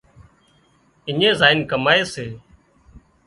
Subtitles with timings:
[1.07, 2.25] اڃي زائينَ ڪمائي سي